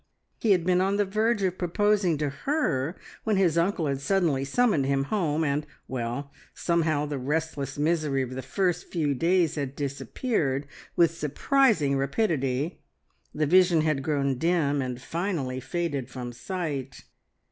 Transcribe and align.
He 0.39 0.49
had 0.53 0.65
been 0.65 0.81
on 0.81 0.95
the 0.95 1.05
verge 1.05 1.43
of 1.43 1.59
proposing 1.59 2.17
to 2.17 2.29
her 2.31 2.95
when 3.23 3.37
his 3.37 3.55
uncle 3.55 3.85
had 3.85 4.01
suddenly 4.01 4.43
summoned 4.43 4.87
him 4.87 5.03
home, 5.03 5.43
and 5.43 5.63
well, 5.87 6.31
somehow 6.55 7.05
the 7.05 7.19
restless 7.19 7.77
misery 7.77 8.23
of 8.23 8.31
the 8.31 8.41
first 8.41 8.89
few 8.91 9.13
days 9.13 9.53
had 9.53 9.75
disappeared 9.75 10.65
with 10.95 11.15
surprising 11.15 11.97
rapidity, 11.97 12.81
the 13.31 13.45
vision 13.45 13.81
had 13.81 14.01
grown 14.01 14.39
dim, 14.39 14.81
and 14.81 14.99
finally 15.03 15.59
faded 15.59 16.09
from 16.09 16.33
sight. 16.33 17.03